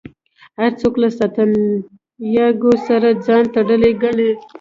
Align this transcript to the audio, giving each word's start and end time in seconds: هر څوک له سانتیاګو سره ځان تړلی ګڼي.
هر 0.59 0.71
څوک 0.81 0.93
له 1.01 1.07
سانتیاګو 1.17 2.73
سره 2.87 3.09
ځان 3.25 3.43
تړلی 3.55 3.91
ګڼي. 4.03 4.29